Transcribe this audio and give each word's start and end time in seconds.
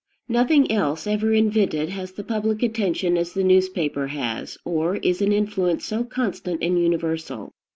Nothing 0.27 0.71
else 0.71 1.05
ever 1.05 1.31
invented 1.31 1.89
has 1.89 2.13
the 2.13 2.23
public 2.23 2.63
attention 2.63 3.17
as 3.17 3.33
the 3.33 3.43
newspaper 3.43 4.07
has, 4.07 4.57
or 4.65 4.95
is 4.95 5.21
an 5.21 5.31
influence 5.31 5.85
so 5.85 6.03
constant 6.03 6.63
and 6.63 6.81
universal. 6.81 7.53